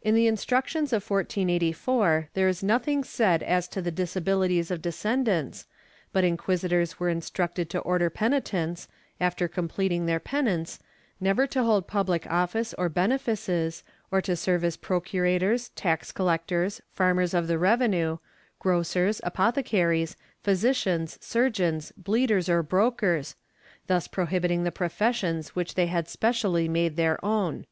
In 0.00 0.14
the 0.14 0.26
Instructions 0.26 0.94
of 0.94 1.02
1484 1.02 2.30
there 2.32 2.48
is 2.48 2.62
nothing 2.62 3.04
said 3.04 3.42
as 3.42 3.68
to 3.68 3.82
the 3.82 3.90
dis 3.90 4.14
abihties 4.14 4.70
of 4.70 4.80
descendants, 4.80 5.66
but 6.10 6.24
inquisitors 6.24 6.98
were 6.98 7.10
instructed 7.10 7.68
to 7.68 7.78
order 7.80 8.08
penitents, 8.08 8.88
after 9.20 9.48
completing 9.48 10.06
their 10.06 10.18
penance, 10.18 10.78
never 11.20 11.46
to 11.48 11.62
hold 11.62 11.86
public 11.86 12.26
office 12.30 12.72
or 12.78 12.88
benefices 12.88 13.84
or 14.10 14.22
to 14.22 14.36
serve 14.36 14.64
as 14.64 14.78
procurators, 14.78 15.68
tax 15.76 16.12
collectors, 16.12 16.80
farmers 16.90 17.34
of 17.34 17.46
the 17.46 17.58
revenue, 17.58 18.16
grocers, 18.58 19.20
apothecaries, 19.22 20.16
physicians, 20.42 21.18
surgeons, 21.20 21.92
bleeders 22.02 22.48
or 22.48 22.62
brokers, 22.62 23.36
thus 23.86 24.08
prohibiting 24.08 24.64
the 24.64 24.72
professions 24.72 25.50
which 25.54 25.74
they 25.74 25.88
had 25.88 26.08
spe 26.08 26.32
cially 26.32 26.70
made 26.70 26.96
their 26.96 27.22
own. 27.22 27.66